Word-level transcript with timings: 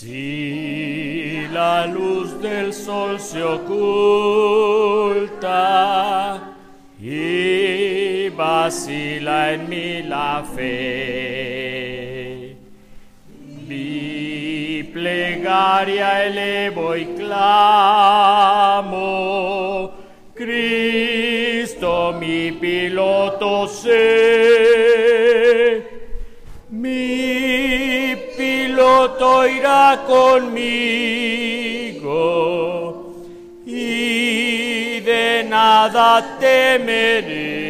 Si 0.00 1.46
la 1.52 1.84
luz 1.84 2.40
del 2.40 2.72
sol 2.72 3.20
se 3.20 3.42
oculta 3.42 3.74
y 6.98 8.30
vacila 8.30 9.52
en 9.52 9.68
mí 9.68 10.02
la 10.04 10.42
fe, 10.56 11.36
mi 13.68 14.82
plegaria 14.84 16.24
elevo 16.24 16.96
y 16.96 17.04
clamo, 17.18 18.32
Cristo 20.34 22.14
mi 22.18 22.52
piloto 22.52 23.68
sé, 23.68 23.90
mi 26.70 27.19
roto 29.00 29.46
irá 29.46 30.04
conmigo 30.06 30.60
y 33.64 35.00
de 35.00 35.46
nada 35.48 36.36
temeré. 36.38 37.69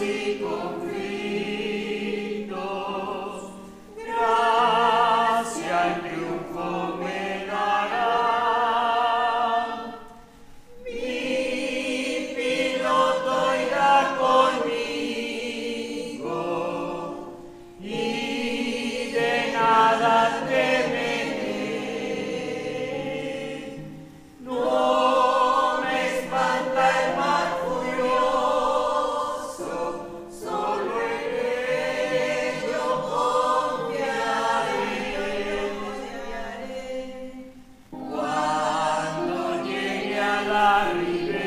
Sieg 0.00 0.40
und 0.40 0.99
La 40.60 40.92
libertad 40.92 41.40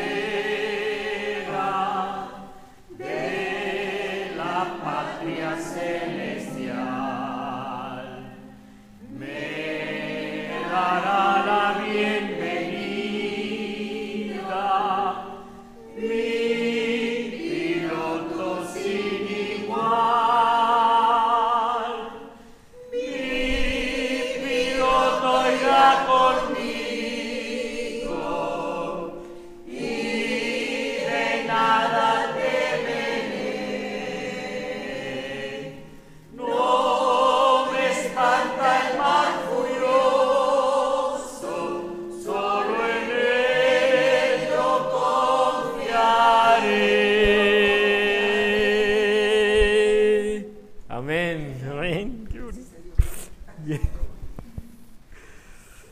de 2.97 4.33
la 4.35 4.59
patria 4.83 5.51
celestial 5.55 6.73
me 9.19 10.49
dará 10.67 11.25
la 11.45 11.65
bienvenida, 11.85 12.65
mi 15.95 16.29
piloto 17.37 18.49
sin 18.73 19.21
igual, 19.61 19.93
miro. 22.91 23.43
Yeah. 53.65 54.02